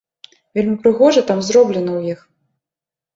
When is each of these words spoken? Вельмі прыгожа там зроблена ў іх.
Вельмі 0.59 0.77
прыгожа 0.85 1.21
там 1.31 1.43
зроблена 1.49 1.91
ў 1.99 2.15
іх. 2.15 2.19